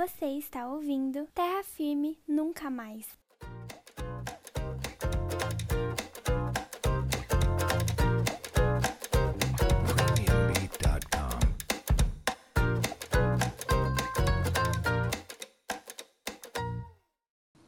[0.00, 3.06] Você está ouvindo Terra Firme Nunca Mais.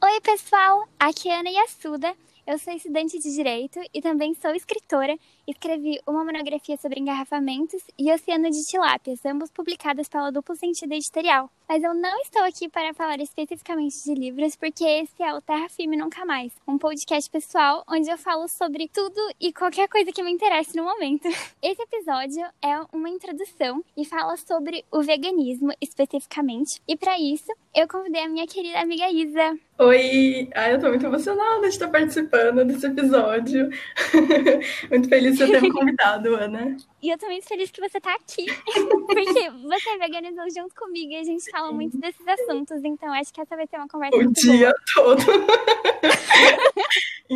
[0.01, 0.87] Oi, pessoal!
[0.97, 2.15] Aqui é Ana Yassuda.
[2.45, 5.17] Eu sou estudante de Direito e também sou escritora.
[5.47, 11.49] Escrevi uma monografia sobre engarrafamentos e Oceano de Tilápias, ambos publicadas pela Duplo Sentido Editorial.
[11.67, 15.69] Mas eu não estou aqui para falar especificamente de livros, porque esse é o Terra
[15.69, 20.21] Firme Nunca Mais, um podcast pessoal onde eu falo sobre tudo e qualquer coisa que
[20.21, 21.27] me interesse no momento.
[21.63, 26.81] Esse episódio é uma introdução e fala sobre o veganismo especificamente.
[26.87, 29.57] E para isso, eu convidei a minha querida amiga Isa.
[29.79, 30.49] Oi!
[30.53, 33.69] Ai, eu tô muito emocionada de estar participando desse episódio.
[34.91, 36.77] muito feliz de ter me convidado, Ana.
[37.03, 38.45] E eu tô muito feliz que você tá aqui.
[39.07, 42.81] Porque você veganizou junto comigo e a gente fala muito desses assuntos.
[42.81, 45.17] Então acho que essa vai ser uma conversa O muito dia boa.
[45.17, 45.21] todo.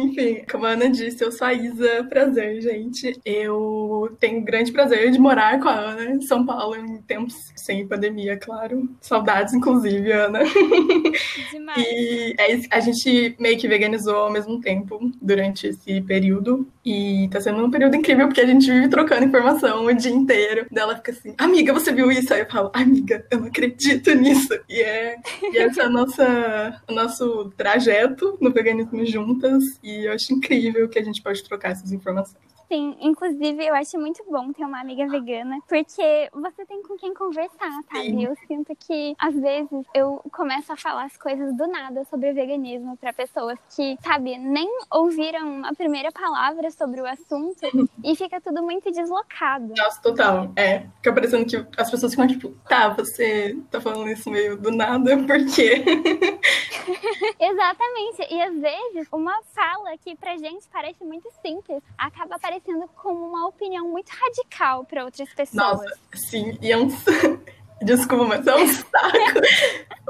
[0.04, 2.06] Enfim, como a Ana disse, eu sou a Isa.
[2.10, 3.20] Prazer, gente.
[3.26, 7.88] Eu tenho grande prazer de morar com a Ana em São Paulo em tempos sem
[7.88, 8.90] pandemia, claro.
[9.02, 10.40] Saudades, inclusive, Ana.
[11.52, 11.86] Demais.
[11.86, 16.68] E é a gente meio que veganizou ao mesmo tempo durante esse período.
[16.86, 20.66] E tá sendo um período incrível porque a gente vive trocando informação o dia inteiro.
[20.72, 22.34] Daí ela fica assim, amiga, você viu isso?
[22.34, 24.58] Aí eu falo, amiga, eu não acredito nisso.
[24.70, 29.64] E, é, e esse é a nossa, o nosso trajeto no veganismo juntas.
[29.88, 32.44] E eu acho incrível que a gente pode trocar essas informações.
[32.68, 37.14] Sim, inclusive eu acho muito bom ter uma amiga vegana, porque você tem com quem
[37.14, 38.10] conversar, sabe?
[38.10, 38.26] Sim.
[38.26, 42.98] Eu sinto que às vezes eu começo a falar as coisas do nada sobre veganismo
[42.98, 47.62] para pessoas que, sabe, nem ouviram a primeira palavra sobre o assunto
[48.04, 49.74] e fica tudo muito deslocado.
[49.78, 50.52] Nossa, total.
[50.56, 54.72] É, fica parecendo que as pessoas ficam tipo, tá, você tá falando isso meio do
[54.72, 55.84] nada, por quê?
[57.40, 58.34] Exatamente.
[58.34, 63.48] E às vezes uma fala que pra gente parece muito simples acaba aparecendo como uma
[63.48, 65.54] opinião muito radical para outras pessoas.
[65.54, 66.88] Nossa, sim, e é um.
[67.82, 69.40] Desculpa, mas é um saco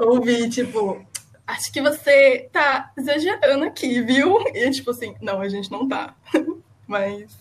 [0.00, 1.04] ouvir, tipo,
[1.46, 4.38] acho que você tá exagerando aqui, viu?
[4.54, 6.14] E tipo assim, não, a gente não tá.
[6.86, 7.36] Mas,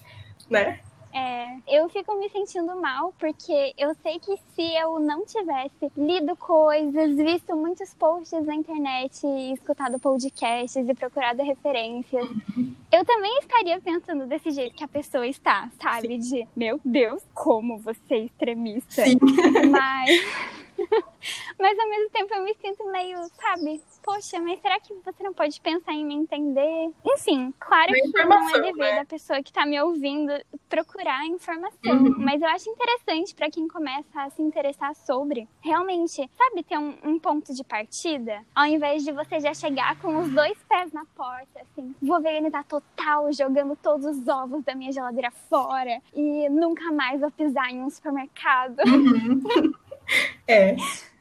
[0.50, 0.82] né?
[1.14, 6.36] É, eu fico me sentindo mal porque eu sei que se eu não tivesse lido
[6.36, 12.28] coisas, visto muitos posts na internet, escutado podcasts e procurado referências,
[12.92, 16.18] eu também estaria pensando desse jeito que a pessoa está, sabe?
[16.18, 19.04] De, meu Deus, como você é extremista.
[19.04, 19.18] Sim.
[19.70, 20.10] Mas,
[21.60, 23.82] mas ao mesmo tempo eu me sinto meio, sabe?
[24.04, 26.92] Poxa, mas será que você não pode pensar em me entender?
[27.06, 28.96] Enfim, claro que não é dever né?
[29.00, 30.32] da pessoa que tá me ouvindo
[30.70, 31.92] procurar informação.
[31.92, 32.16] Uhum.
[32.18, 36.96] Mas eu acho interessante pra quem começa a se interessar sobre, realmente, sabe, ter um,
[37.04, 38.42] um ponto de partida?
[38.56, 42.64] Ao invés de você já chegar com os dois pés na porta, assim, vou veganizar
[42.66, 47.82] total, jogando todos os ovos da minha geladeira fora e nunca mais vou pisar em
[47.82, 48.80] um supermercado.
[48.80, 49.74] Uhum.
[50.48, 50.78] É,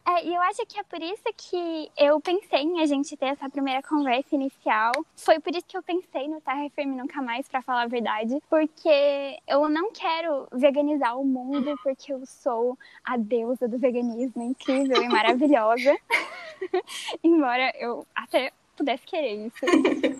[0.08, 3.26] É, e eu acho que é por isso que eu pensei em a gente ter
[3.26, 4.92] essa primeira conversa inicial.
[5.16, 8.40] Foi por isso que eu pensei no Terra Firme Nunca Mais, pra falar a verdade.
[8.48, 15.02] Porque eu não quero veganizar o mundo, porque eu sou a deusa do veganismo, incrível
[15.02, 15.96] e maravilhosa.
[17.24, 19.66] Embora eu até pudesse querer isso.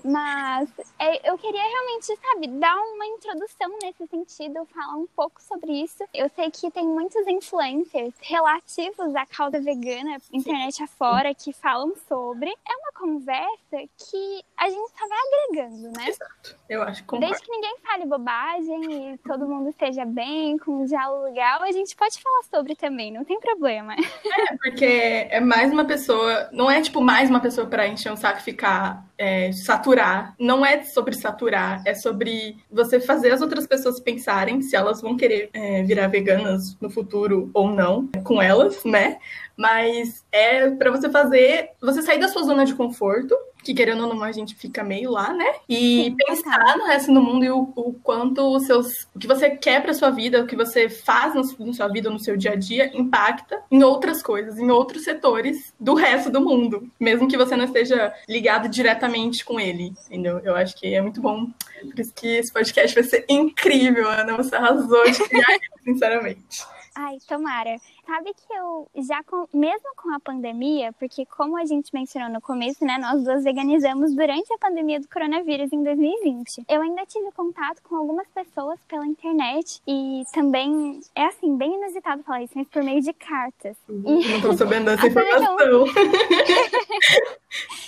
[0.04, 0.68] Mas
[0.98, 6.04] é, eu queria realmente, sabe, dar uma introdução nesse sentido, falar um pouco sobre isso.
[6.14, 12.50] Eu sei que tem muitos influencers relativos à causa vegana, internet afora, que falam sobre.
[12.50, 16.08] É uma conversa que a gente só vai agregando, né?
[16.08, 16.56] exato.
[16.68, 17.18] Eu acho que.
[17.18, 21.72] Desde que ninguém fale bobagem e todo mundo esteja bem, com um diálogo legal, a
[21.72, 23.94] gente pode falar sobre também, não tem problema.
[23.94, 24.84] É, porque
[25.30, 29.04] é mais uma pessoa, não é tipo mais uma pessoa pra encher um saco ficar
[29.18, 30.36] é, saturar.
[30.38, 35.16] Não é sobre saturar, é sobre você fazer as outras pessoas pensarem se elas vão
[35.16, 39.18] querer é, virar veganas no futuro ou não, com elas, né?
[39.56, 43.34] Mas é pra você fazer, você sair da sua zona de conforto,
[43.66, 45.44] que querendo ou não a gente fica meio lá, né?
[45.68, 49.26] E Sim, pensar no resto do mundo e o, o quanto os seus, o que
[49.26, 52.18] você quer pra sua vida, o que você faz na sua- na sua vida, no
[52.18, 56.88] seu dia a dia, impacta em outras coisas, em outros setores do resto do mundo,
[57.00, 60.38] mesmo que você não esteja ligado diretamente com ele, entendeu?
[60.44, 61.46] Eu acho que é muito bom.
[61.80, 64.36] Por isso que esse podcast vai ser incrível, Ana.
[64.36, 66.64] Você arrasou de criar, sinceramente.
[66.94, 67.76] Ai, tomara.
[68.06, 72.40] Sabe que eu já, com, mesmo com a pandemia, porque como a gente mencionou no
[72.40, 76.64] começo, né, nós duas veganizamos durante a pandemia do coronavírus em 2020.
[76.68, 82.22] Eu ainda tive contato com algumas pessoas pela internet e também, é assim, bem inusitado
[82.22, 83.76] falar isso, mas por meio de cartas.
[83.88, 84.32] E...
[84.32, 85.56] Não tô sabendo dessa informação.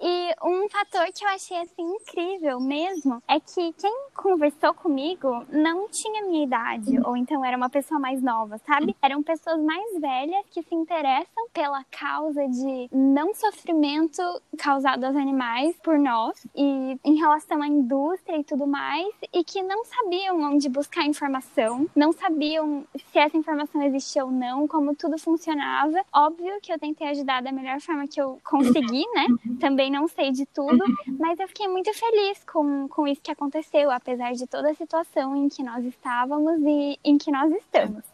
[0.00, 5.88] E um fator que eu achei assim incrível mesmo é que quem conversou comigo não
[5.88, 8.94] tinha minha idade, ou então era uma pessoa mais nova, sabe?
[9.02, 14.22] Eram pessoas mais velhas que se interessam pela causa de não sofrimento
[14.58, 19.62] causado aos animais por nós e em relação à indústria e tudo mais, e que
[19.62, 25.18] não sabiam onde buscar informação, não sabiam se essa informação existia ou não, como tudo
[25.18, 26.04] funcionava.
[26.12, 29.26] Óbvio que eu tentei ajudar da melhor forma que eu consegui, né?
[29.60, 31.16] Também também não sei de tudo, uhum.
[31.18, 35.36] mas eu fiquei muito feliz com, com isso que aconteceu, apesar de toda a situação
[35.36, 38.04] em que nós estávamos e em que nós estamos.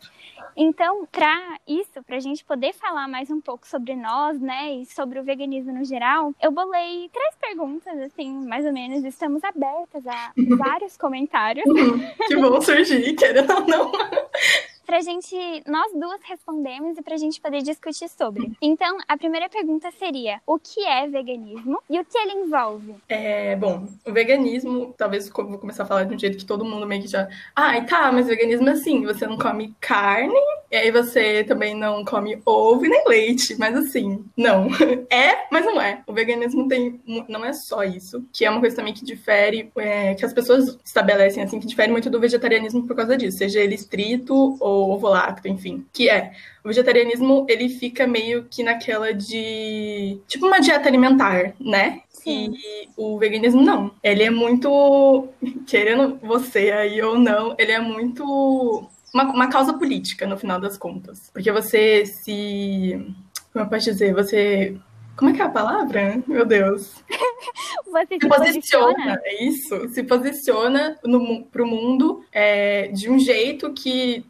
[0.55, 4.87] Então, para isso, para a gente poder falar mais um pouco sobre nós, né, e
[4.87, 9.05] sobre o veganismo no geral, eu bolei três perguntas, assim, mais ou menos.
[9.05, 11.65] Estamos abertas a vários comentários.
[12.29, 13.93] que bom surgir, querendo ou não
[14.93, 15.35] pra gente,
[15.67, 18.53] nós duas respondemos e pra gente poder discutir sobre.
[18.61, 22.97] Então, a primeira pergunta seria: o que é veganismo e o que ele envolve?
[23.09, 26.87] É, bom, o veganismo, talvez vou começar a falar de um jeito que todo mundo
[26.87, 27.27] meio que já.
[27.57, 30.39] Ai, tá, mas veganismo é assim: você não come carne,
[30.71, 34.69] e aí você também não come ovo e nem leite, mas assim, não.
[35.11, 36.03] É, mas não é.
[36.07, 37.01] O veganismo tem.
[37.29, 40.79] Não é só isso, que é uma coisa também que difere, é, que as pessoas
[40.85, 45.09] estabelecem assim, que difere muito do vegetarianismo por causa disso, seja ele estrito ou ovo
[45.09, 45.87] lacto, enfim.
[45.93, 46.33] Que é,
[46.65, 50.21] o vegetarianismo, ele fica meio que naquela de...
[50.27, 52.03] Tipo uma dieta alimentar, né?
[52.09, 52.55] Sim.
[52.55, 53.93] E o veganismo não.
[54.03, 55.29] Ele é muito...
[55.67, 58.89] Querendo você aí ou não, ele é muito...
[59.15, 61.31] Uma, uma causa política, no final das contas.
[61.33, 63.15] Porque você se...
[63.53, 64.15] Como eu posso dizer?
[64.15, 64.79] Você
[65.17, 66.23] como é que é a palavra?
[66.27, 67.03] Meu Deus.
[67.87, 69.89] Você se, se posiciona, posiciona, é isso.
[69.91, 74.25] Se posiciona no, pro mundo é, de um jeito que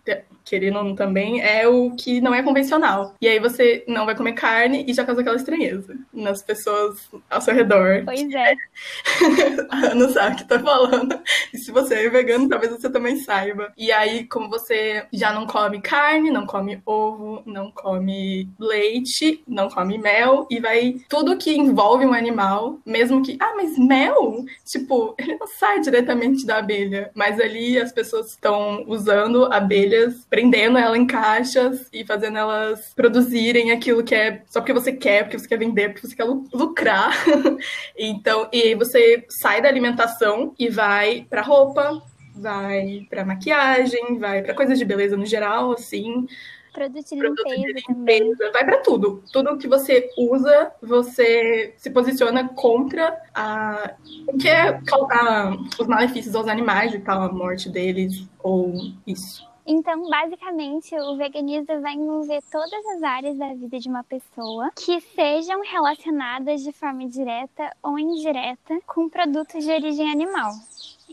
[0.45, 3.15] querendo ou não também, é o que não é convencional.
[3.21, 7.41] E aí você não vai comer carne e já causa aquela estranheza nas pessoas ao
[7.41, 8.03] seu redor.
[8.05, 8.55] Pois é.
[9.71, 11.21] a Ana sabe o que tá falando.
[11.53, 13.73] E se você é vegano, talvez você também saiba.
[13.77, 19.69] E aí, como você já não come carne, não come ovo, não come leite, não
[19.69, 24.45] come mel, e vai tudo que envolve um animal, mesmo que, ah, mas mel?
[24.65, 30.79] Tipo, ele não sai diretamente da abelha, mas ali as pessoas estão usando abelhas prendendo
[30.79, 35.39] ela em caixas e fazendo elas produzirem aquilo que é só porque você quer, porque
[35.39, 37.13] você quer vender, porque você quer lucrar.
[37.99, 42.03] então, e aí você sai da alimentação e vai para roupa,
[42.35, 46.27] vai para maquiagem, vai para coisas de beleza no geral, assim.
[46.73, 48.53] Produto de limpeza, de limpeza também.
[48.55, 49.23] Vai para tudo.
[49.31, 53.97] Tudo que você usa, você se posiciona contra a,
[54.27, 54.81] o que é
[55.11, 58.73] a, os malefícios aos animais e tal, a morte deles, ou
[59.07, 59.52] isso.
[59.67, 65.01] Então, basicamente, o veganismo vai envolver todas as áreas da vida de uma pessoa que
[65.01, 70.53] sejam relacionadas de forma direta ou indireta com produtos de origem animal.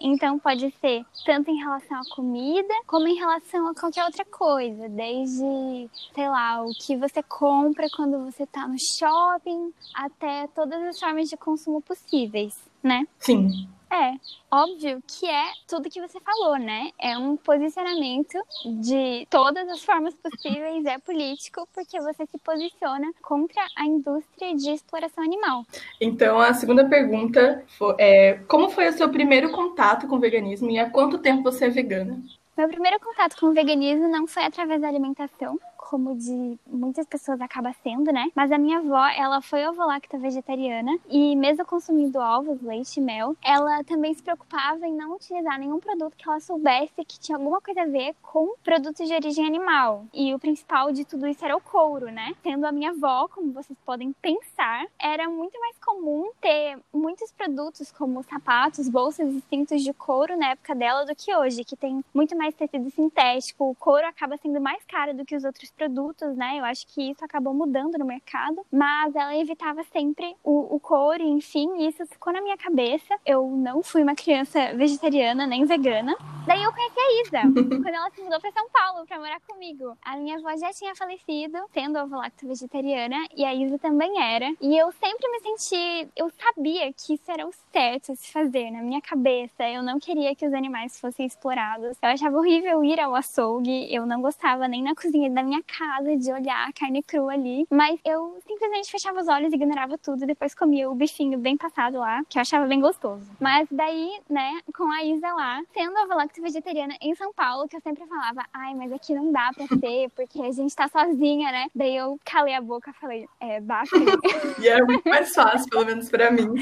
[0.01, 4.87] Então pode ser tanto em relação à comida, como em relação a qualquer outra coisa,
[4.87, 10.99] desde, sei lá, o que você compra quando você está no shopping, até todas as
[10.99, 13.05] formas de consumo possíveis, né?
[13.19, 13.67] Sim.
[13.91, 14.13] É,
[14.51, 16.91] óbvio que é tudo que você falou, né?
[16.99, 18.37] É um posicionamento
[18.81, 24.69] de todas as formas possíveis, é político, porque você se posiciona contra a indústria de
[24.69, 25.65] exploração animal.
[25.99, 30.69] Então, a segunda pergunta foi, é, como foi o seu primeiro contato com o veganismo
[30.69, 32.21] e há quanto tempo você é vegana?
[32.55, 35.57] Meu primeiro contato com o veganismo não foi através da alimentação,
[35.89, 38.29] como de muitas pessoas acaba sendo, né?
[38.35, 43.35] Mas a minha avó, ela foi ovolacta vegetariana e mesmo consumindo ovos, leite e mel,
[43.43, 47.59] ela também se preocupava em não utilizar nenhum produto que ela soubesse que tinha alguma
[47.59, 50.05] coisa a ver com produtos de origem animal.
[50.13, 52.35] E o principal de tudo isso era o couro, né?
[52.43, 57.91] Sendo a minha avó, como vocês podem pensar, era muito mais comum ter muitos produtos
[57.91, 62.05] como sapatos, bolsas e cintos de couro na época dela do que hoje, que tem
[62.13, 63.71] muito mais tecido sintético.
[63.71, 66.59] O couro acaba sendo mais caro do que os outros produtos, né?
[66.59, 71.23] Eu acho que isso acabou mudando no mercado, mas ela evitava sempre o, o couro,
[71.23, 73.15] enfim, isso ficou na minha cabeça.
[73.25, 76.17] Eu não fui uma criança vegetariana nem vegana.
[76.45, 79.97] Daí eu conheci a Isa, quando ela se mudou para São Paulo para morar comigo.
[80.03, 84.51] A minha avó já tinha falecido, sendo ovo-lacto vegetariana, e a Isa também era.
[84.59, 88.69] E eu sempre me senti, eu sabia que isso era o certo a se fazer
[88.71, 89.63] na minha cabeça.
[89.69, 91.97] Eu não queria que os animais fossem explorados.
[92.01, 96.15] Eu achava horrível ir ao açougue, eu não gostava nem na cozinha da minha casa
[96.15, 100.53] de olhar a carne crua ali, mas eu simplesmente fechava os olhos, ignorava tudo depois
[100.53, 103.29] comia o bifinho bem passado lá, que eu achava bem gostoso.
[103.39, 107.75] Mas daí, né, com a Isa lá, sendo a lacto vegetariana em São Paulo, que
[107.75, 111.51] eu sempre falava, ai, mas aqui não dá pra ser, porque a gente tá sozinha,
[111.51, 111.67] né?
[111.73, 114.05] Daí eu calei a boca e falei, é, sim.
[114.61, 116.53] e era muito mais fácil, pelo menos pra mim.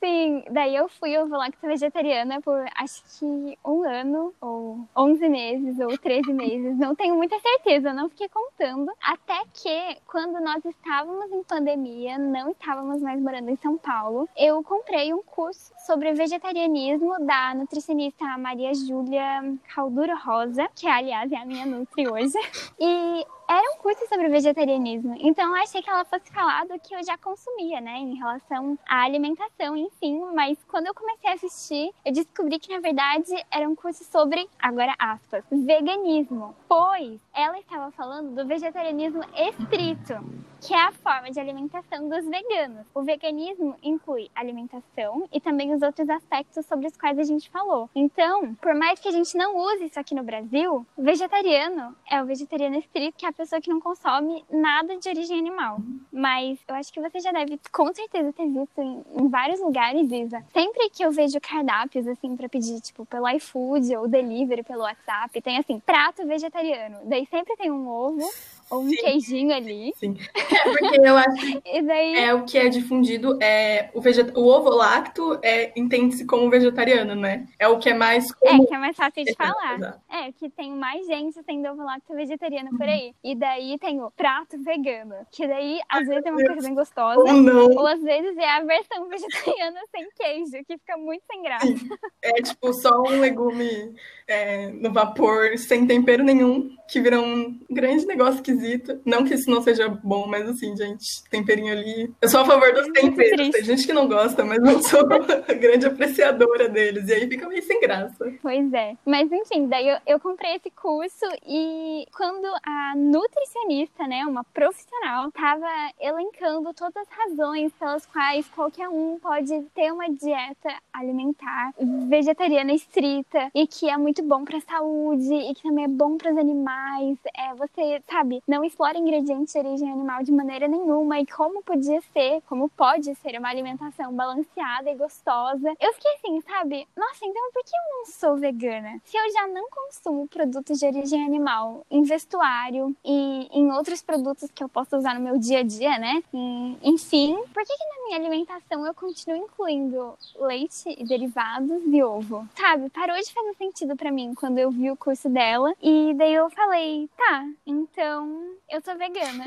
[0.00, 5.98] Sim, daí eu fui ovo-lacto vegetariana por acho que um ano, ou 11 meses, ou
[5.98, 8.92] 13 meses, não tenho muita certeza, não fiquei contando.
[9.02, 14.62] Até que, quando nós estávamos em pandemia, não estávamos mais morando em São Paulo, eu
[14.62, 19.42] comprei um curso sobre vegetarianismo da nutricionista Maria Júlia
[19.74, 22.38] Calduro Rosa, que aliás é a minha nutri hoje.
[22.78, 25.16] E era um curso sobre vegetarianismo.
[25.18, 28.78] Então eu achei que ela fosse falar do que eu já consumia, né, em relação
[28.86, 30.20] à alimentação, enfim.
[30.34, 34.46] Mas quando eu comecei a assistir, eu descobri que na verdade era um curso sobre,
[34.60, 36.54] agora aspas, veganismo.
[36.68, 40.14] Pois ela estava falando do vegetarianismo estrito,
[40.60, 42.86] que é a forma de alimentação dos veganos.
[42.94, 47.88] O veganismo inclui alimentação e também os outros aspectos sobre os quais a gente falou.
[47.94, 52.26] Então, por mais que a gente não use isso aqui no Brasil, vegetariano é o
[52.26, 55.78] vegetariano estrito, que é a pessoa que não consome nada de origem animal.
[56.12, 60.10] Mas eu acho que você já deve, com certeza, ter visto em, em vários lugares,
[60.10, 60.44] Isa.
[60.52, 65.40] Sempre que eu vejo cardápios, assim, para pedir, tipo, pelo iFood ou delivery pelo WhatsApp,
[65.40, 66.98] tem, assim, prato vegetariano.
[67.04, 68.28] Daí sempre tem um ovo
[68.70, 68.96] ou um Sim.
[68.96, 69.92] queijinho ali.
[69.96, 70.16] Sim.
[70.34, 72.16] É, porque eu acho que daí...
[72.16, 74.32] é o que é difundido, é o, veget...
[74.36, 77.46] o ovo lacto é, entende-se como vegetariano, né?
[77.58, 78.62] É o que é mais comum.
[78.62, 79.76] É, que é mais fácil de falar.
[79.76, 80.00] Exato.
[80.10, 83.14] É, que tem mais gente sendo ovo lacto vegetariano por aí.
[83.22, 87.20] E daí tem o prato vegano, que daí às vezes é uma coisa bem gostosa.
[87.20, 87.70] Ou não.
[87.70, 91.66] Ou às vezes é a versão vegetariana sem queijo, que fica muito sem graça.
[91.66, 91.88] Sim.
[92.22, 93.94] É tipo só um legume
[94.26, 99.00] é, no vapor, sem tempero nenhum, que vira um grande negócio esquisito.
[99.04, 102.12] Não que isso não seja bom, mas assim, gente, temperinho ali.
[102.20, 103.50] Eu sou a favor dos temperos.
[103.50, 107.08] Tem gente que não gosta, mas eu sou a grande apreciadora deles.
[107.08, 108.32] E aí fica meio sem graça.
[108.42, 108.96] Pois é.
[109.06, 115.30] Mas enfim, daí eu, eu comprei esse curso e quando a nutricionista, né, uma profissional,
[115.32, 115.66] tava
[116.00, 121.72] elencando todas as razões pelas quais qualquer um pode ter uma dieta alimentar
[122.08, 126.16] vegetariana estrita e que é muito bom para a saúde e que também é bom
[126.16, 127.18] para os animais.
[127.36, 132.00] É, você, sabe, não explora ingredientes de origem animal de maneira nenhuma e como podia
[132.12, 135.74] ser, como pode ser uma alimentação balanceada e gostosa.
[135.78, 136.88] Eu fiquei assim, sabe?
[136.96, 139.00] Nossa, então por que eu não sou vegana?
[139.04, 144.50] Se eu já não consumo produtos de origem animal em vestuário e em outros produtos
[144.50, 146.22] que eu posso usar no meu dia a dia, né?
[146.32, 152.02] E, enfim, por que, que na minha alimentação eu continuo incluindo leite e derivados e
[152.02, 152.48] ovo?
[152.56, 152.88] Sabe?
[152.90, 156.48] Parou de fazer sentido para mim quando eu vi o curso dela e daí eu
[156.50, 158.37] falei, tá, então
[158.70, 159.44] eu sou vegana.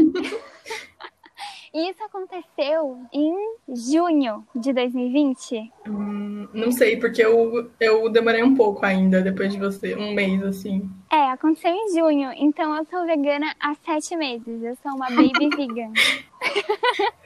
[1.74, 3.36] E isso aconteceu em
[3.68, 5.72] junho de 2020?
[5.88, 10.44] Hum, não sei, porque eu, eu demorei um pouco ainda, depois de você, um mês,
[10.44, 10.90] assim.
[11.12, 14.62] É, aconteceu em junho, então eu sou vegana há sete meses.
[14.62, 15.94] Eu sou uma baby vegan.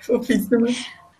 [0.02, 0.68] Fofíssima.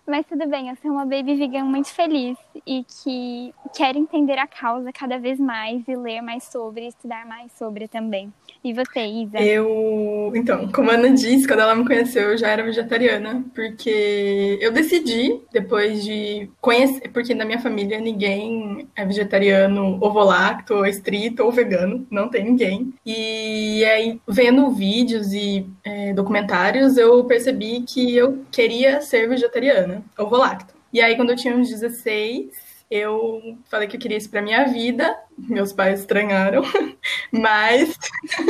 [0.06, 4.46] Mas tudo bem, eu sou uma baby vegan muito feliz e que quer entender a
[4.46, 8.32] causa cada vez mais e ler mais sobre, estudar mais sobre também.
[8.62, 9.38] E você, Isa?
[9.38, 10.32] Eu.
[10.34, 14.72] Então, como a Ana disse, quando ela me conheceu, eu já era vegetariana, porque eu
[14.72, 21.52] decidi, depois de conhecer, porque na minha família ninguém é vegetariano, ovolacto, ou estrito, ou
[21.52, 22.92] vegano, não tem ninguém.
[23.04, 30.74] E aí, vendo vídeos e é, documentários, eu percebi que eu queria ser vegetariana, ovolacto.
[30.92, 32.50] E aí, quando eu tinha uns 16,
[32.90, 35.16] eu falei que eu queria isso para minha vida.
[35.36, 36.62] Meus pais estranharam,
[37.32, 37.96] mas,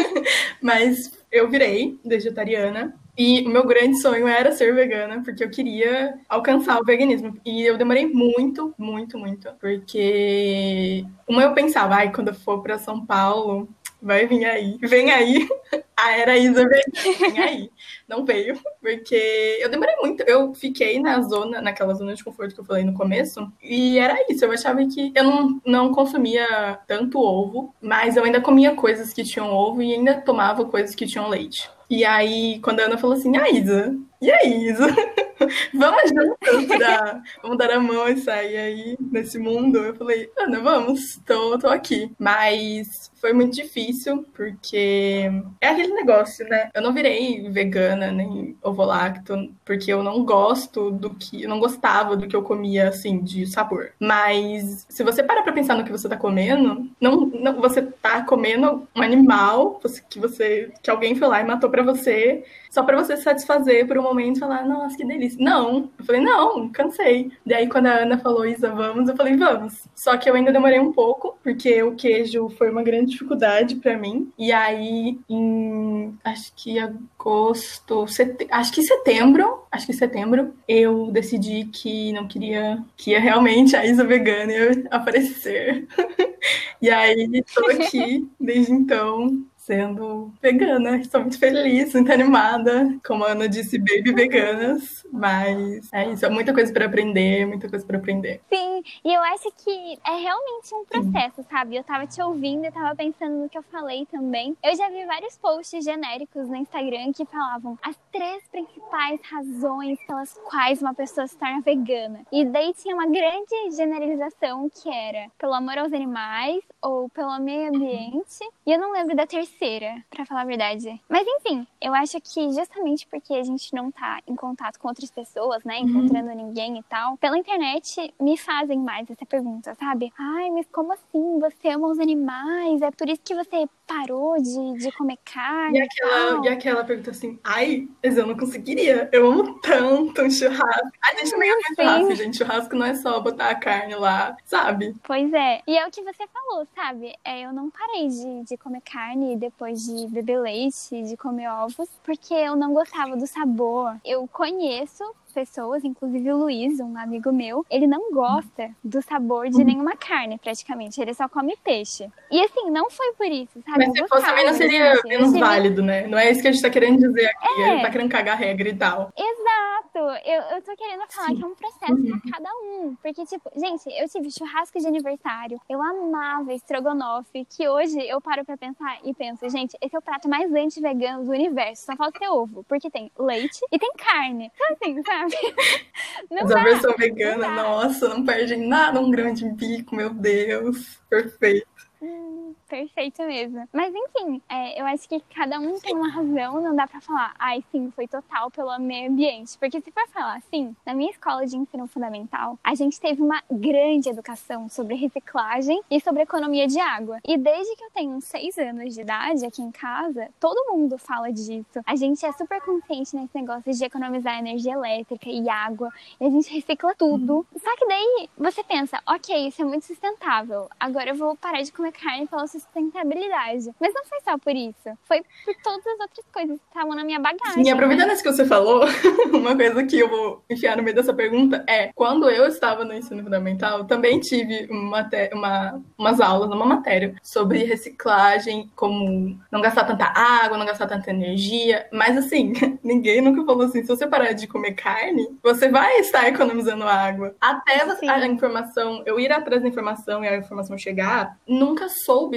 [0.60, 2.94] mas eu virei vegetariana.
[3.18, 7.40] E o meu grande sonho era ser vegana, porque eu queria alcançar o veganismo.
[7.46, 9.50] E eu demorei muito, muito, muito.
[9.58, 13.68] Porque uma eu pensava, ai, quando eu for para São Paulo,
[14.06, 15.48] vai vir aí, vem aí.
[15.96, 17.70] A era Isa vem aí.
[18.08, 20.22] Não veio, porque eu demorei muito.
[20.22, 24.16] Eu fiquei na zona, naquela zona de conforto que eu falei no começo, e era
[24.30, 24.44] isso.
[24.44, 29.24] Eu achava que eu não, não consumia tanto ovo, mas eu ainda comia coisas que
[29.24, 31.68] tinham ovo e ainda tomava coisas que tinham leite.
[31.90, 34.86] E aí, quando a Ana falou assim, ah, Isa, e aí, Isa?
[35.74, 39.78] vamos juntos dar, vamos dar a mão e sair aí nesse mundo?
[39.78, 42.10] Eu falei, Ana, vamos, tô, tô aqui.
[42.18, 45.30] Mas foi muito difícil, porque
[45.60, 46.70] é aquele negócio, né?
[46.74, 51.42] Eu não virei vegana nem ovolacto, porque eu não gosto do que.
[51.42, 53.92] Eu não gostava do que eu comia, assim, de sabor.
[54.00, 58.22] Mas se você parar pra pensar no que você tá comendo, não, não, você tá
[58.22, 62.96] comendo um animal que você que alguém foi lá e matou para você, só para
[62.96, 65.42] você se satisfazer por um momento falar, nossa, que delícia.
[65.42, 67.30] Não, eu falei, não, cansei.
[67.44, 69.86] Daí quando a Ana falou, Isa, vamos, eu falei, vamos.
[69.94, 73.96] Só que eu ainda demorei um pouco, porque o queijo foi uma grande dificuldade para
[73.96, 74.32] mim.
[74.38, 78.06] E aí, em acho que agosto,
[78.50, 83.84] acho que setembro, acho que setembro, eu decidi que não queria que ia realmente a
[83.84, 84.52] Isa vegana
[84.90, 85.86] aparecer.
[86.80, 90.96] e aí, tô aqui desde então sendo vegana.
[90.96, 92.96] Estou muito feliz, muito animada.
[93.04, 95.04] Como a Ana disse, baby veganas.
[95.12, 98.40] Mas é isso, é muita coisa para aprender, muita coisa para aprender.
[98.48, 101.48] Sim, e eu acho que é realmente um processo, Sim.
[101.50, 101.76] sabe?
[101.76, 104.56] Eu tava te ouvindo e tava pensando no que eu falei também.
[104.62, 110.32] Eu já vi vários posts genéricos no Instagram que falavam as três principais razões pelas
[110.48, 112.20] quais uma pessoa se torna vegana.
[112.30, 117.74] E daí tinha uma grande generalização que era pelo amor aos animais ou pelo meio
[117.74, 118.38] ambiente.
[118.64, 121.00] E eu não lembro da terceira terceira, para falar a verdade.
[121.08, 125.10] Mas enfim, eu acho que justamente porque a gente não tá em contato com outras
[125.10, 125.88] pessoas, né, uhum.
[125.88, 126.46] encontrando uhum.
[126.46, 130.12] ninguém e tal, pela internet me fazem mais essa pergunta, sabe?
[130.18, 131.38] Ai, mas como assim?
[131.40, 132.82] Você ama os animais?
[132.82, 135.78] É por isso que você parou de, de comer carne?
[135.78, 139.08] E aquela, e, e aquela pergunta assim, ai, mas eu não conseguiria.
[139.12, 140.90] Eu amo tanto um churrasco.
[141.02, 142.36] A gente nem ama churrasco, gente.
[142.36, 144.94] Churrasco não é só botar a carne lá, sabe?
[145.02, 145.62] Pois é.
[145.66, 147.14] E é o que você falou, sabe?
[147.24, 151.88] É, eu não parei de, de comer carne depois de beber leite, de comer ovos,
[152.02, 153.96] porque eu não gostava do sabor.
[154.04, 155.04] Eu conheço
[155.36, 160.38] pessoas, inclusive o Luiz, um amigo meu, ele não gosta do sabor de nenhuma carne,
[160.38, 160.98] praticamente.
[160.98, 162.10] Ele só come peixe.
[162.30, 163.86] E assim, não foi por isso, sabe?
[163.86, 166.06] Mas se fosse também não seria menos válido, né?
[166.06, 167.62] Não é isso que a gente tá querendo dizer aqui.
[167.62, 167.72] É.
[167.74, 169.12] Ele tá querendo cagar regra e tal.
[169.14, 169.98] Exato.
[170.24, 171.36] Eu, eu tô querendo falar Sim.
[171.36, 172.20] que é um processo uhum.
[172.20, 172.96] pra cada um.
[173.02, 175.60] Porque, tipo, gente, eu tive churrasco de aniversário.
[175.68, 180.02] Eu amava estrogonofe, que hoje eu paro pra pensar e penso, gente, esse é o
[180.02, 181.84] prato mais anti-vegano do universo.
[181.84, 182.64] Só falta ter ovo.
[182.64, 184.50] Porque tem leite e tem carne.
[184.54, 185.25] Então, assim, sabe?
[186.30, 190.10] Não Mas dá, a versão vegana, não nossa, não perde nada um grande bico, meu
[190.10, 190.98] Deus.
[191.08, 191.68] Perfeito.
[192.00, 193.68] Hum, perfeito mesmo.
[193.72, 197.34] Mas enfim, é, eu acho que cada um tem uma razão, não dá pra falar,
[197.38, 199.56] ai sim, foi total pelo meio ambiente.
[199.58, 203.42] Porque se for falar assim, na minha escola de ensino fundamental, a gente teve uma
[203.50, 207.18] grande educação sobre reciclagem e sobre economia de água.
[207.24, 211.32] E desde que eu tenho seis anos de idade aqui em casa, todo mundo fala
[211.32, 211.80] disso.
[211.86, 216.30] A gente é super consciente nesse negócio de economizar energia elétrica e água, e a
[216.30, 217.46] gente recicla tudo.
[217.56, 221.72] Só que daí você pensa, ok, isso é muito sustentável, agora eu vou parar de
[221.72, 223.70] comer carne pela sustentabilidade.
[223.80, 224.98] Mas não foi só por isso.
[225.04, 227.64] Foi por todas as outras coisas que estavam na minha bagagem.
[227.64, 228.84] Sim, aproveitando isso que você falou,
[229.32, 232.94] uma coisa que eu vou enfiar no meio dessa pergunta é: quando eu estava no
[232.94, 239.84] ensino fundamental, também tive uma, uma, umas aulas, uma matéria sobre reciclagem, como não gastar
[239.84, 241.86] tanta água, não gastar tanta energia.
[241.92, 246.28] Mas assim, ninguém nunca falou assim: se você parar de comer carne, você vai estar
[246.28, 247.34] economizando água.
[247.40, 251.88] Até você, a informação, eu ir atrás da informação e a informação chegar, nunca nunca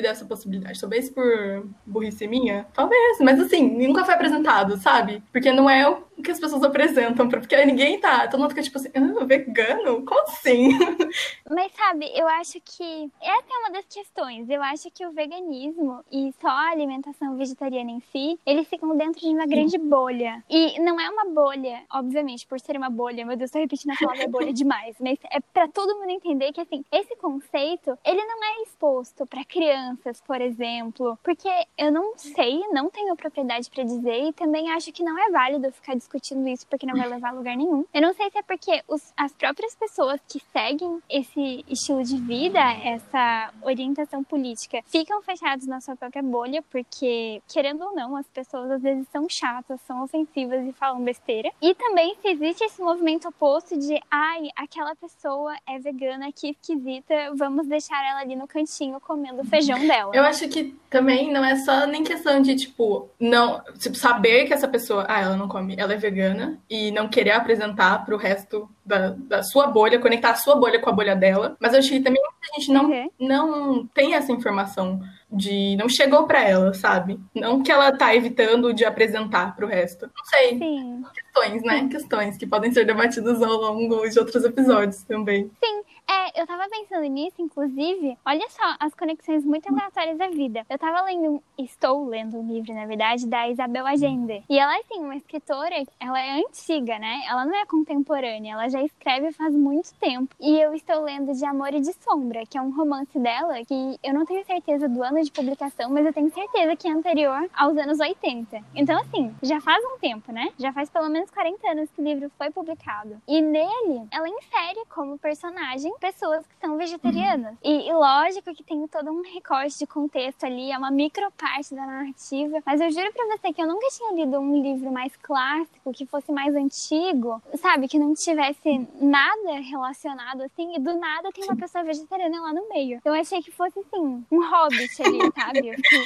[0.09, 0.79] soube dessa possibilidade.
[0.79, 2.65] Talvez por burrice minha?
[2.73, 3.19] Talvez.
[3.19, 5.23] Mas assim, nunca foi apresentado, sabe?
[5.31, 8.27] Porque não é o que as pessoas apresentam, porque ninguém tá.
[8.27, 10.05] Todo mundo fica tipo assim, ah, vegano?
[10.05, 10.69] Como assim?
[11.49, 14.49] Mas sabe, eu acho que essa é uma das questões.
[14.49, 19.21] Eu acho que o veganismo e só a alimentação vegetariana em si, eles ficam dentro
[19.21, 20.43] de uma grande bolha.
[20.49, 23.97] E não é uma bolha, obviamente, por ser uma bolha, meu Deus, tô repetindo a
[23.97, 28.43] palavra bolha demais, mas é para todo mundo entender que assim, esse conceito, ele não
[28.43, 34.29] é exposto para crianças, por exemplo, porque eu não sei, não tenho propriedade para dizer
[34.29, 37.33] e também acho que não é válido ficar discutindo isso porque não vai levar a
[37.33, 37.85] lugar nenhum.
[37.93, 42.17] Eu não sei se é porque os, as próprias pessoas que seguem esse estilo de
[42.17, 48.27] vida, essa orientação política, ficam fechados na sua própria bolha, porque, querendo ou não, as
[48.27, 51.51] pessoas às vezes são chatas, são ofensivas e falam besteira.
[51.61, 57.13] E também se existe esse movimento oposto de, ai, aquela pessoa é vegana, que esquisita,
[57.35, 60.15] vamos deixar ela ali no cantinho comendo o feijão dela.
[60.15, 64.53] Eu acho que também não é só nem questão de, tipo, não, tipo, saber que
[64.53, 68.17] essa pessoa, ah, ela não come, ela é vegana e não querer apresentar para o
[68.17, 71.55] resto da, da, sua bolha, conectar a sua bolha com a bolha dela.
[71.59, 73.09] Mas eu acho que também a gente não, uhum.
[73.19, 74.99] não tem essa informação
[75.31, 77.19] de não chegou para ela, sabe?
[77.35, 80.05] Não que ela tá evitando de apresentar para o resto.
[80.05, 80.57] Não sei.
[80.57, 81.03] Sim.
[81.13, 81.88] Questões, né?
[81.89, 85.51] Questões que podem ser debatidas ao longo de outros episódios também.
[85.63, 85.81] Sim.
[86.09, 90.65] É, eu tava pensando nisso, inclusive, olha só as conexões muito aleatórias da vida.
[90.67, 94.43] Eu tava lendo, estou lendo um livro, na verdade, da Isabel Allende.
[94.49, 97.21] E ela, assim, uma escritora, ela é antiga, né?
[97.27, 100.33] Ela não é contemporânea, ela já escreve faz muito tempo.
[100.39, 103.99] E eu estou lendo De Amor e de Sombra, que é um romance dela que
[104.01, 107.47] eu não tenho certeza do ano de publicação, mas eu tenho certeza que é anterior
[107.55, 108.59] aos anos 80.
[108.75, 110.51] Então, assim, já faz um tempo, né?
[110.57, 113.21] Já faz pelo menos 40 anos que o livro foi publicado.
[113.27, 117.55] E nele, ela insere como personagem pessoas que são vegetarianas.
[117.63, 121.75] E, e lógico que tem todo um recorte de contexto ali, é uma micro parte
[121.75, 122.59] da narrativa.
[122.65, 126.05] Mas eu juro pra você que eu nunca tinha lido um livro mais clássico, que
[126.05, 127.88] fosse mais antigo, sabe?
[127.88, 132.67] Que não tivesse nada relacionado assim, e do nada tem uma pessoa vegetariana lá no
[132.69, 132.99] meio.
[133.03, 135.75] Eu achei que fosse assim, um hobbit ali, sabe?
[135.75, 136.03] Fiquei,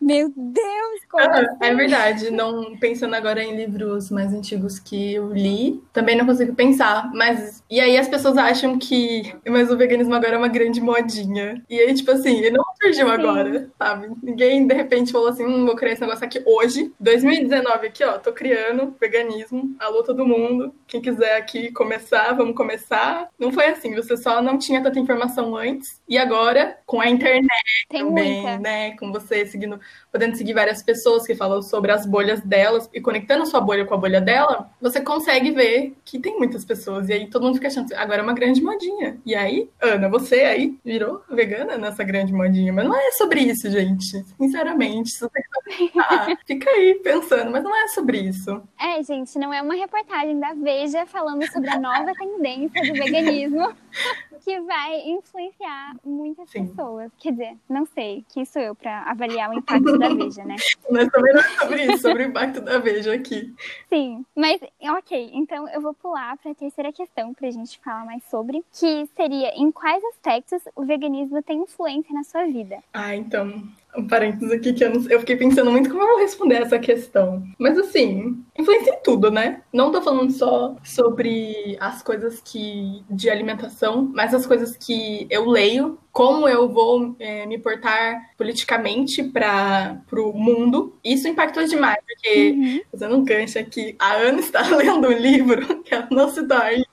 [0.00, 1.56] meu Deus, como Ah, assim?
[1.60, 6.54] É verdade, não pensando agora em livros mais antigos que eu li, também não consigo
[6.54, 7.10] pensar.
[7.12, 9.01] Mas e aí as pessoas acham que,
[9.48, 11.62] mas o veganismo agora é uma grande modinha.
[11.68, 13.12] E aí tipo assim, ele não surgiu Sim.
[13.12, 14.08] agora, sabe?
[14.22, 18.18] Ninguém de repente falou assim, hum, vou criar esse negócio aqui hoje, 2019 aqui, ó,
[18.18, 20.74] tô criando veganismo, alô todo mundo.
[20.86, 23.28] Quem quiser aqui começar, vamos começar.
[23.38, 27.86] Não foi assim, você só não tinha tanta informação antes e agora com a internet
[27.88, 28.58] Tem também, muita.
[28.58, 28.96] né?
[28.96, 29.80] Com você seguindo,
[30.12, 33.94] podendo seguir várias pessoas que falam sobre as bolhas delas e conectando sua bolha com
[33.94, 37.08] a bolha dela, você consegue ver que tem muitas pessoas.
[37.08, 39.18] E aí todo mundo fica achando, agora é uma grande modinha.
[39.24, 42.72] E aí, Ana, você aí virou vegana nessa grande modinha.
[42.72, 44.22] Mas não é sobre isso, gente.
[44.38, 48.62] Sinceramente, se você pensar, fica aí pensando, mas não é sobre isso.
[48.78, 53.72] É, gente, não é uma reportagem da Veja falando sobre a nova tendência do veganismo
[54.44, 56.66] que vai influenciar muitas Sim.
[56.66, 57.10] pessoas.
[57.18, 60.56] Quer dizer, não sei, quem sou eu pra avaliar o impacto da Veja, né?
[60.90, 63.54] Mas também não é sobre isso, sobre o impacto da Veja aqui.
[63.88, 68.22] Sim, mas ok, então eu vou pular para a terceira questão pra gente falar mais
[68.24, 72.82] sobre, que seria em quais aspectos o veganismo tem influência na sua vida.
[72.92, 73.62] Ah, então,
[73.96, 76.78] um parênteses aqui que eu, não- eu fiquei pensando muito como eu vou responder essa
[76.78, 77.42] questão.
[77.58, 79.62] Mas assim, influencia em tudo, né?
[79.72, 85.48] Não tô falando só sobre as coisas que de alimentação, mas as coisas que eu
[85.48, 90.94] leio, como eu vou é, me portar politicamente para o mundo.
[91.04, 92.80] Isso impactou demais, porque Uhum.
[92.90, 96.86] fazendo um gancho aqui, a Ana está lendo um livro que ela não citou ainda,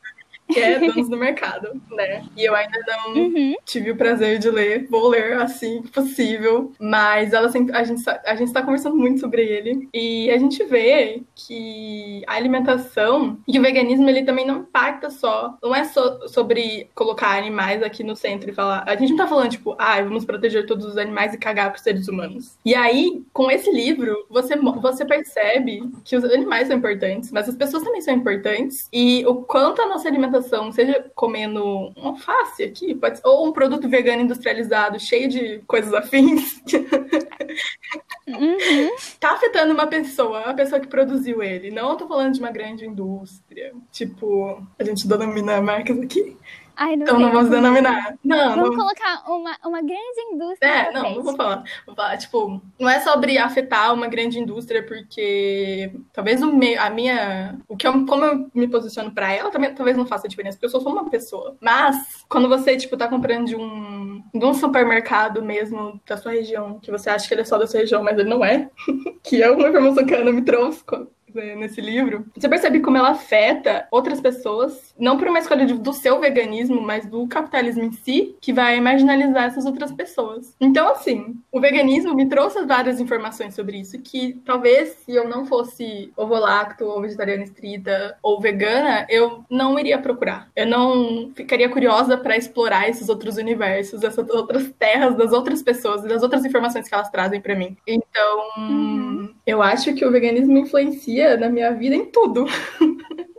[0.52, 2.24] que é Donos do Mercado, né?
[2.36, 3.56] E eu ainda não Uhum.
[3.66, 8.02] tive o prazer de ler, vou ler assim que possível, mas ela sempre, a gente
[8.26, 13.58] a gente está conversando muito sobre ele e a gente vê que a alimentação e
[13.60, 18.16] o veganismo ele também não impacta só, não é só sobre colocar animais aqui no
[18.16, 21.34] centro e falar, a gente não tá falando tipo, ah, vamos proteger todos os animais
[21.34, 22.58] e cagar para seres humanos.
[22.66, 27.56] E aí, com esse livro, você você percebe que os animais são importantes, mas as
[27.56, 30.39] pessoas também são importantes e o quanto a nossa alimentação,
[30.72, 36.62] seja comendo um alface aqui, ser- ou um produto vegano industrializado cheio de coisas afins,
[38.28, 38.90] Uhum.
[39.20, 41.72] tá afetando uma pessoa, a pessoa que produziu ele.
[41.72, 43.74] Não tô falando de uma grande indústria.
[43.92, 46.38] Tipo, a gente denomina marcas aqui?
[46.80, 48.16] Ai, não Então não vamos denominar.
[48.24, 48.78] Não, Vamos não.
[48.78, 50.66] colocar uma, uma grande indústria.
[50.66, 51.62] É, não, não vou falar.
[51.86, 56.90] Vou falar, tipo, não é sobre afetar uma grande indústria, porque talvez o meu, a
[56.90, 57.60] minha.
[57.68, 60.68] O que eu, como eu me posiciono pra ela, também talvez não faça diferença, porque
[60.68, 61.58] eu sou só uma pessoa.
[61.60, 66.80] Mas, quando você, tipo, tá comprando de um, de um supermercado mesmo da sua região,
[66.80, 68.70] que você acha que ele é só da sua região, mas ele não é,
[69.22, 70.86] que é uma informação que a Ana me trouxe.
[71.36, 75.94] Eh, Nesse livro, você percebe como ela afeta outras pessoas, não por uma escolha do
[75.94, 80.56] seu veganismo, mas do capitalismo em si, que vai marginalizar essas outras pessoas.
[80.60, 85.46] Então, assim, o veganismo me trouxe várias informações sobre isso, que talvez se eu não
[85.46, 90.50] fosse ovolacto, ou vegetariana estrita, ou vegana, eu não iria procurar.
[90.56, 96.04] Eu não ficaria curiosa para explorar esses outros universos, essas outras terras das outras pessoas
[96.04, 97.76] e das outras informações que elas trazem para mim.
[97.86, 99.09] Então, Uhum.
[99.46, 102.46] Eu acho que o veganismo influencia na minha vida em tudo.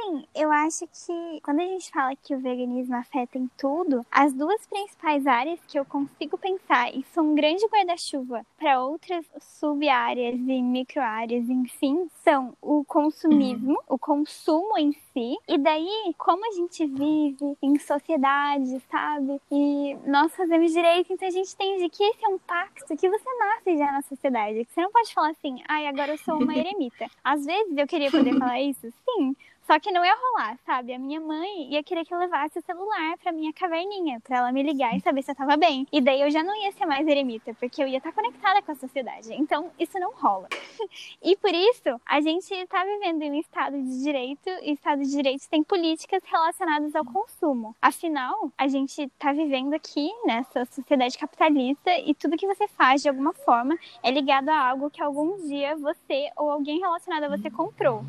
[0.00, 4.32] Sim, eu acho que quando a gente fala que o veganismo afeta em tudo, as
[4.32, 10.36] duas principais áreas que eu consigo pensar e são um grande guarda-chuva para outras sub-áreas
[10.36, 16.86] e micro-áreas, enfim, são o consumismo, o consumo em si, e daí como a gente
[16.86, 19.40] vive em sociedade, sabe?
[19.50, 23.28] E nós fazemos direito, então a gente entende que esse é um pacto que você
[23.38, 26.54] nasce já na sociedade, que você não pode falar assim, ai, agora eu sou uma
[26.56, 27.06] eremita.
[27.24, 29.34] Às vezes eu queria poder falar isso, sim,
[29.68, 30.94] Só que não ia rolar, sabe?
[30.94, 34.50] A minha mãe ia querer que eu levasse o celular pra minha caverninha, pra ela
[34.50, 35.86] me ligar e saber se eu tava bem.
[35.92, 38.72] E daí eu já não ia ser mais eremita, porque eu ia estar conectada com
[38.72, 39.34] a sociedade.
[39.34, 40.48] Então, isso não rola.
[41.22, 45.10] e por isso, a gente tá vivendo em um estado de direito, e estado de
[45.10, 47.76] direito tem políticas relacionadas ao consumo.
[47.82, 53.10] Afinal, a gente tá vivendo aqui nessa sociedade capitalista e tudo que você faz de
[53.10, 57.50] alguma forma é ligado a algo que algum dia você ou alguém relacionado a você
[57.50, 58.02] comprou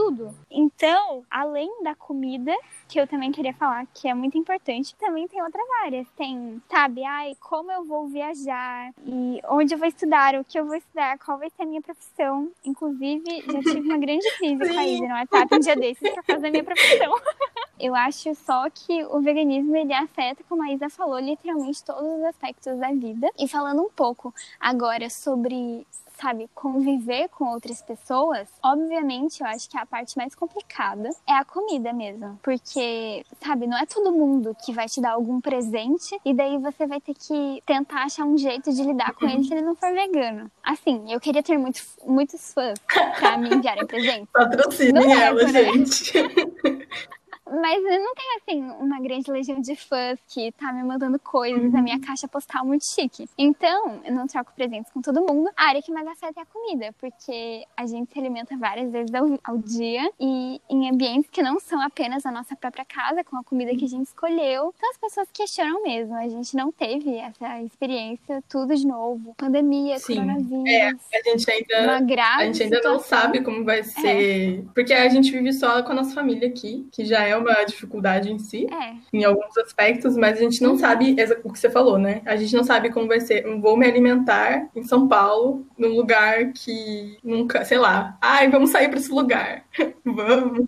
[0.00, 0.34] tudo.
[0.50, 2.56] Então, além da comida,
[2.88, 6.06] que eu também queria falar que é muito importante, também tem outras áreas.
[6.16, 10.64] Tem, sabe, ai, como eu vou viajar e onde eu vou estudar, o que eu
[10.64, 12.50] vou estudar, qual vai ser a minha profissão.
[12.64, 16.24] Inclusive, já tive uma grande crise com a Isa no WhatsApp um dia desses por
[16.24, 17.14] causa da minha profissão.
[17.80, 22.24] eu acho só que o veganismo ele afeta, como a Isa falou, literalmente todos os
[22.24, 23.28] aspectos da vida.
[23.38, 25.86] E falando um pouco agora sobre
[26.20, 31.44] sabe, conviver com outras pessoas, obviamente eu acho que a parte mais complicada é a
[31.44, 32.38] comida mesmo.
[32.42, 36.86] Porque, sabe, não é todo mundo que vai te dar algum presente e daí você
[36.86, 39.92] vai ter que tentar achar um jeito de lidar com ele se ele não for
[39.92, 40.50] vegano.
[40.62, 42.78] Assim, eu queria ter muitos, muitos fãs
[43.18, 44.28] pra me enviarem presente.
[44.32, 45.64] Patrocinem é, ela, né?
[45.64, 46.12] gente.
[47.50, 51.78] Mas não tem, assim, uma grande legião de fãs que tá me mandando coisas, uhum.
[51.78, 53.28] a minha caixa postal muito chique.
[53.36, 55.50] Então, eu não troco presentes com todo mundo.
[55.56, 59.12] A área que mais afeta é a comida, porque a gente se alimenta várias vezes
[59.14, 63.36] ao, ao dia e em ambientes que não são apenas a nossa própria casa, com
[63.36, 64.72] a comida que a gente escolheu.
[64.76, 66.14] Então, as pessoas questionam mesmo.
[66.14, 69.34] A gente não teve essa experiência tudo de novo.
[69.36, 70.14] Pandemia, Sim.
[70.14, 70.68] coronavírus.
[70.68, 73.82] É, a gente ainda, uma grave a gente ainda não sabe como vai é.
[73.82, 74.60] ser.
[74.60, 74.62] É.
[74.74, 78.30] Porque a gente vive só com a nossa família aqui, que já é uma dificuldade
[78.30, 78.94] em si, é.
[79.12, 82.22] em alguns aspectos, mas a gente não sabe o que você falou, né?
[82.24, 83.44] A gente não sabe como vai ser.
[83.44, 88.70] Eu vou me alimentar em São Paulo, num lugar que nunca, sei lá, ai, vamos
[88.70, 89.64] sair para esse lugar.
[90.04, 90.66] vamos.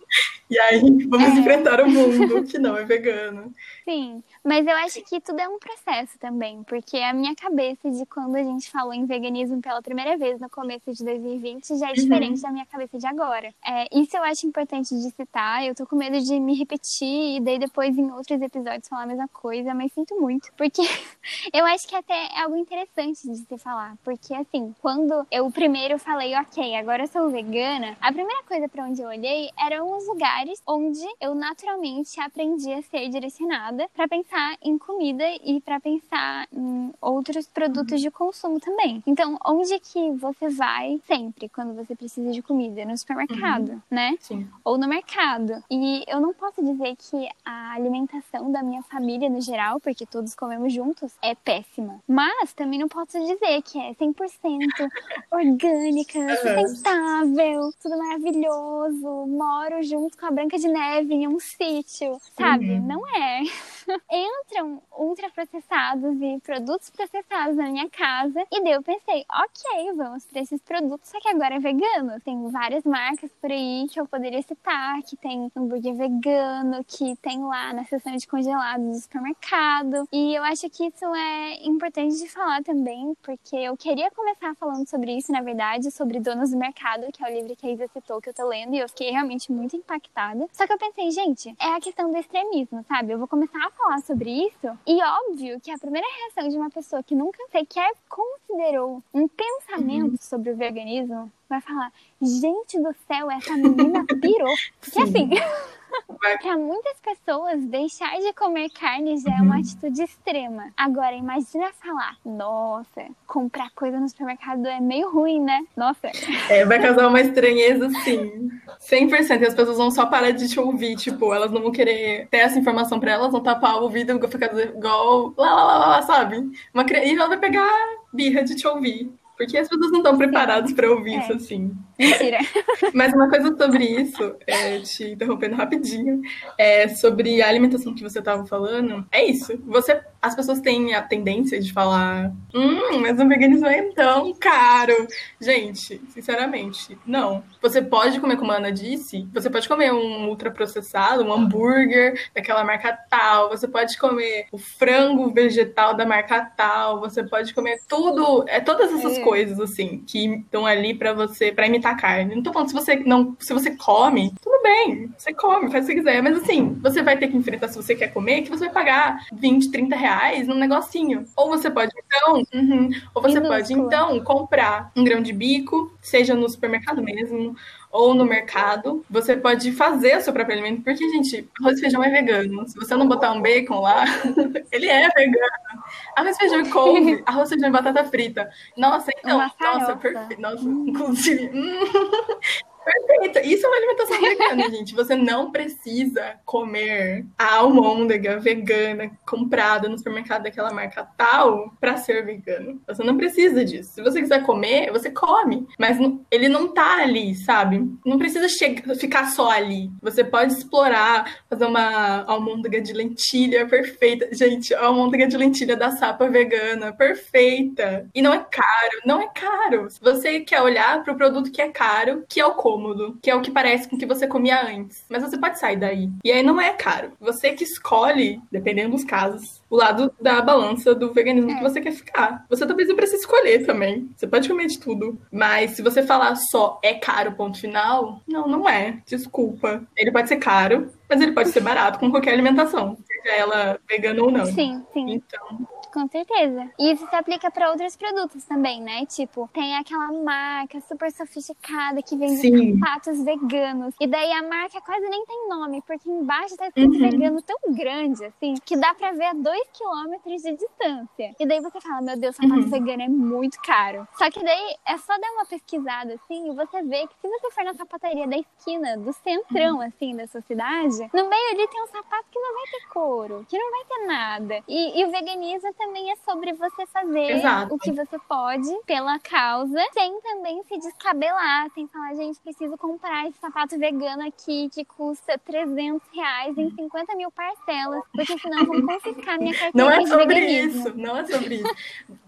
[0.51, 1.41] E aí vamos é.
[1.41, 3.53] enfrentar o mundo que não é vegano.
[3.85, 8.05] Sim, mas eu acho que tudo é um processo também, porque a minha cabeça de
[8.07, 11.89] quando a gente falou em veganismo pela primeira vez no começo de 2020 já é
[11.91, 11.95] uhum.
[11.95, 12.43] diferente uhum.
[12.43, 13.55] da minha cabeça de agora.
[13.65, 15.65] É, isso eu acho importante de citar.
[15.65, 19.07] Eu tô com medo de me repetir e daí depois em outros episódios falar a
[19.07, 20.83] mesma coisa, mas sinto muito, porque
[21.55, 25.99] eu acho que até é algo interessante de se falar, porque assim, quando eu primeiro
[25.99, 30.07] falei, ok, agora eu sou vegana, a primeira coisa para onde eu olhei eram os
[30.09, 34.32] lugares onde eu naturalmente aprendi a ser direcionada para pensar
[34.63, 39.03] em comida e para pensar em outros produtos de consumo também.
[39.07, 42.85] Então, onde que você vai sempre quando você precisa de comida?
[42.85, 43.81] No supermercado, uhum.
[43.91, 44.17] né?
[44.21, 44.49] Sim.
[44.65, 45.63] Ou no mercado.
[45.71, 50.35] E eu não posso dizer que a alimentação da minha família no geral, porque todos
[50.35, 52.01] comemos juntos, é péssima.
[52.07, 54.13] Mas também não posso dizer que é 100%
[55.31, 62.71] orgânica, sustentável, tudo maravilhoso, moro junto com a Branca de Neve em um sítio, sabe?
[62.71, 62.87] Uhum.
[62.87, 63.43] Não é.
[64.23, 68.45] entram ultraprocessados e produtos processados na minha casa.
[68.51, 72.21] E daí eu pensei, ok, vamos para esses produtos, só que agora é vegano.
[72.21, 77.43] Tem várias marcas por aí que eu poderia citar, que tem hambúrguer vegano, que tem
[77.43, 80.09] lá na seção de congelados do supermercado.
[80.13, 84.89] E eu acho que isso é importante de falar também, porque eu queria começar falando
[84.89, 87.89] sobre isso, na verdade, sobre Donos do Mercado, que é o livro que a Isa
[87.89, 90.47] citou, que eu tô lendo, e eu fiquei realmente muito impactada.
[90.53, 93.13] Só que eu pensei, gente, é a questão do extremismo, sabe?
[93.13, 96.71] Eu vou começar a falar sobre isso, e óbvio que a primeira reação de uma
[96.71, 100.17] pessoa que nunca sequer considerou um pensamento uhum.
[100.21, 104.55] sobre o veganismo vai falar: gente do céu, essa menina pirou.
[104.81, 105.31] Porque assim.
[106.19, 109.61] Para muitas pessoas, deixar de comer carne já é uma uhum.
[109.61, 110.73] atitude extrema.
[110.77, 115.63] Agora, imagina falar: nossa, comprar coisa no supermercado é meio ruim, né?
[115.77, 116.11] Nossa.
[116.49, 118.51] É, vai causar uma estranheza, sim.
[118.81, 119.43] 100%.
[119.43, 120.97] E as pessoas vão só parar de te ouvir.
[120.97, 124.29] Tipo, elas não vão querer ter essa informação para elas, vão tapar o ouvido e
[124.29, 125.35] ficar igual.
[125.37, 126.51] Lá, lá, lá, lá, sabe?
[126.73, 126.87] Uma...
[126.91, 127.69] E ela vai pegar
[128.13, 129.13] birra de te ouvir.
[129.37, 131.19] Porque as pessoas não estão preparadas para ouvir é.
[131.21, 131.73] isso assim.
[131.99, 132.39] Mentira.
[132.95, 136.21] Mas uma coisa sobre isso, é, te interrompendo rapidinho,
[136.59, 139.07] é sobre a alimentação que você estava falando.
[139.11, 139.59] É isso.
[139.67, 145.09] Você, as pessoas têm a tendência de falar, hum, mas o veganismo é tão caro.
[145.41, 147.43] Gente, sinceramente, não.
[147.61, 152.63] Você pode comer, como a Ana disse, você pode comer um ultraprocessado, um hambúrguer daquela
[152.63, 158.45] marca tal, você pode comer o frango vegetal da marca tal, você pode comer tudo,
[158.47, 159.23] é todas essas é.
[159.23, 162.37] coisas assim que estão ali para você, para imitar carne.
[162.37, 165.89] Não tô falando se você não, se você come, tudo bem, você come, faz o
[165.89, 166.23] que você quiser.
[166.23, 169.27] Mas assim, você vai ter que enfrentar se você quer comer, que você vai pagar
[169.33, 170.12] 20, 30 reais
[170.47, 171.25] num negocinho.
[171.37, 176.35] Ou você pode, então, uhum, ou você pode, então, comprar um grão de bico, seja
[176.35, 177.55] no supermercado mesmo,
[177.91, 179.05] ou no mercado.
[179.11, 182.67] Você pode fazer o seu próprio alimento, porque, gente, arroz e feijão é vegano.
[182.67, 184.05] Se você não botar um bacon lá,
[184.73, 185.83] ele é vegano.
[186.17, 188.51] Arroz, feijão e couve, arroz, feijão e batata frita.
[188.77, 190.41] Nossa, então, nossa, perfeito.
[190.41, 190.87] Nossa, hum.
[190.89, 191.51] inclusive.
[192.85, 193.39] Perfeito.
[193.47, 194.95] Isso é uma alimentação vegana, gente.
[194.95, 202.25] Você não precisa comer a almôndega vegana comprada no supermercado daquela marca tal para ser
[202.25, 202.81] vegano.
[202.87, 203.93] Você não precisa disso.
[203.93, 205.67] Se você quiser comer, você come.
[205.79, 205.99] Mas
[206.31, 207.83] ele não tá ali, sabe?
[208.05, 209.91] Não precisa chegar, ficar só ali.
[210.01, 214.29] Você pode explorar, fazer uma almôndega de lentilha perfeita.
[214.33, 218.09] Gente, a almôndega de lentilha da sapa vegana, perfeita.
[218.15, 219.91] E não é caro, não é caro.
[219.91, 223.31] Se você quer olhar para o produto que é caro, que é o cômodo, que
[223.31, 225.05] é o que parece com o que você comia antes.
[225.09, 226.11] Mas você pode sair daí.
[226.25, 227.13] E aí não é caro.
[227.21, 231.55] Você que escolhe, dependendo dos casos, o lado da balança do veganismo é.
[231.57, 232.45] que você quer ficar.
[232.49, 234.09] Você talvez não precise escolher também.
[234.17, 235.19] Você pode comer de tudo.
[235.31, 238.99] Mas se você falar só é caro, ponto final, não, não é.
[239.07, 239.83] Desculpa.
[239.97, 244.23] Ele pode ser caro, mas ele pode ser barato com qualquer alimentação, seja ela vegana
[244.23, 244.47] ou não.
[244.47, 245.11] Sim, sim.
[245.11, 246.71] Então, com certeza.
[246.79, 249.05] E isso se aplica para outros produtos também, né?
[249.07, 252.79] Tipo, tem aquela marca super sofisticada que vende Sim.
[252.79, 253.95] sapatos veganos.
[254.01, 257.11] E daí a marca quase nem tem nome, porque embaixo tá escrito uhum.
[257.11, 261.35] vegano tão grande, assim, que dá pra ver a dois quilômetros de distância.
[261.39, 262.71] E daí você fala, meu Deus, sapato uhum.
[262.71, 264.07] vegano é muito caro.
[264.17, 267.51] Só que daí é só dar uma pesquisada, assim, e você vê que se você
[267.51, 269.83] for na sapataria da esquina, do centrão, uhum.
[269.83, 273.47] assim, da sua cidade, no meio ali tem um sapato que não vai ter couro,
[273.49, 274.65] que não vai ter nada.
[274.69, 277.75] E, e o veganismo também é sobre você fazer Exato.
[277.75, 283.29] o que você pode pela causa, sem também se descabelar, sem falar, gente, preciso comprar
[283.29, 288.87] esse sapato vegano aqui que custa 300 reais em 50 mil parcelas, porque senão vão
[288.87, 291.75] confiscar minha carteira Não é sobre isso, não é sobre isso.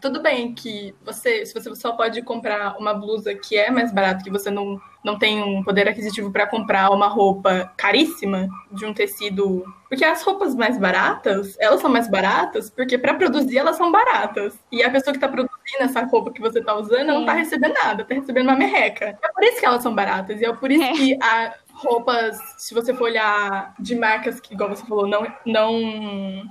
[0.01, 4.25] Tudo bem que você, se você só pode comprar uma blusa que é mais barata,
[4.25, 8.95] que você não não tem um poder aquisitivo para comprar uma roupa caríssima de um
[8.95, 9.65] tecido.
[9.89, 14.59] Porque as roupas mais baratas, elas são mais baratas porque para produzir elas são baratas.
[14.73, 17.75] E a pessoa que está produzindo essa roupa que você está usando, não está recebendo
[17.75, 19.19] nada, está recebendo uma merreca.
[19.23, 20.41] É por isso que elas são baratas.
[20.41, 20.93] E é por isso é.
[20.93, 25.81] que a roupas, se você for olhar de marcas que, igual você falou, não, não.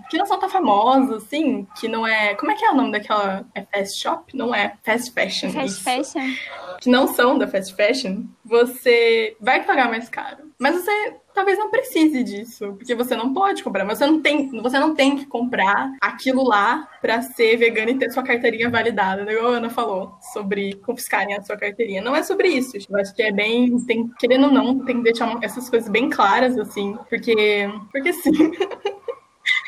[0.10, 2.36] que não são tão famosas, assim, que não é.
[2.36, 3.46] Como é que é o nome daquela.
[3.56, 4.38] É fast shop?
[4.38, 4.76] Não é.
[4.84, 5.52] Fast fashion.
[5.52, 5.84] Fast isso.
[5.84, 6.34] fashion.
[6.82, 10.52] Que não são da fast fashion, você vai pagar mais caro.
[10.60, 14.50] Mas você talvez não precise disso, porque você não pode comprar, mas você não tem,
[14.62, 19.26] você não tem que comprar aquilo lá para ser vegano e ter sua carteirinha validada,
[19.26, 19.34] né?
[19.34, 22.02] A Ana falou sobre confiscarem a sua carteirinha.
[22.02, 22.78] Não é sobre isso.
[22.78, 26.10] Eu acho que é bem, tem, querendo ou não, tem que deixar essas coisas bem
[26.10, 28.32] claras assim, porque porque sim.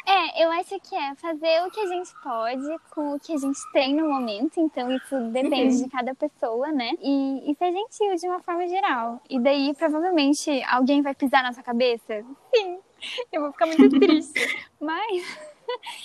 [0.07, 3.37] É, eu acho que é fazer o que a gente pode com o que a
[3.37, 5.83] gente tem no momento, então isso depende uhum.
[5.83, 6.91] de cada pessoa, né?
[7.01, 9.19] E, e ser gentil de uma forma geral.
[9.27, 12.23] E daí, provavelmente, alguém vai pisar na sua cabeça?
[12.53, 12.79] Sim,
[13.31, 14.69] eu vou ficar muito triste.
[14.79, 15.37] Mas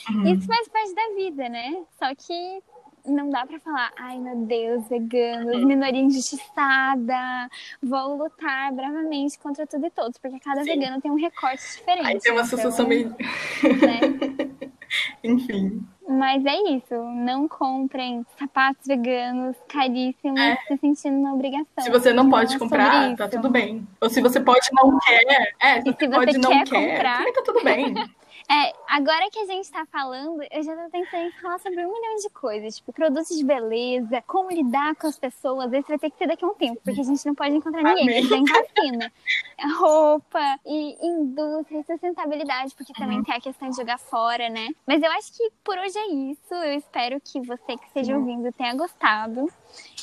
[0.09, 0.25] uhum.
[0.33, 1.85] isso faz parte da vida, né?
[1.99, 2.63] Só que
[3.11, 7.49] não dá para falar, ai meu Deus, veganos, minoria injustiçada,
[7.83, 10.79] vou lutar bravamente contra tudo e todos, porque cada Sim.
[10.79, 12.07] vegano tem um recorte diferente.
[12.07, 13.11] Aí tem uma então, associação meio.
[13.11, 14.61] Né?
[15.23, 15.87] Enfim.
[16.09, 20.57] Mas é isso, não comprem sapatos veganos caríssimos é.
[20.66, 21.66] se sentindo na obrigação.
[21.79, 23.87] Se você não pode comprar, tá tudo bem.
[24.01, 27.33] Ou se você pode não quer, é, se, se você, pode não quer, comprar, também
[27.33, 27.94] tá tudo bem.
[28.51, 31.93] É, agora que a gente tá falando, eu já tô pensando em falar sobre um
[31.93, 35.73] milhão de coisas, tipo produtos de beleza, como lidar com as pessoas.
[35.73, 37.81] Esse vai ter que ser daqui a um tempo, porque a gente não pode encontrar
[37.81, 39.13] ninguém, porque tem vacina.
[39.79, 43.25] Roupa e indústria sustentabilidade, porque também uhum.
[43.25, 44.71] tem a questão de jogar fora, né?
[44.85, 46.53] Mas eu acho que por hoje é isso.
[46.53, 49.47] Eu espero que você que esteja ouvindo tenha gostado.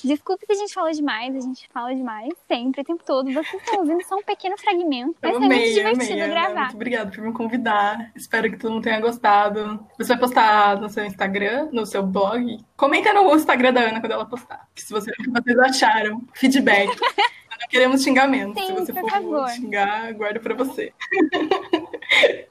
[0.04, 3.32] Desculpe se a gente falou demais, a gente fala demais sempre, o tempo todo.
[3.32, 6.62] Vocês estão ouvindo só um pequeno fragmento, mas eu foi amei, muito divertido amei, gravar.
[6.62, 8.12] Muito obrigada por me convidar.
[8.16, 9.86] Espero que todo mundo tenha gostado.
[9.98, 12.58] Você vai postar no seu Instagram, no seu blog?
[12.76, 14.68] Comenta no Instagram da Ana quando ela postar.
[14.76, 16.22] Se você, vocês acharam.
[16.34, 16.90] Feedback.
[17.60, 18.60] Não queremos xingamento.
[18.60, 19.50] Sim, Se você for favor.
[19.50, 20.94] xingar, guarda pra você.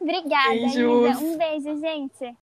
[0.01, 1.07] Obrigada, Beijo.
[1.23, 2.37] Um beijo, gente.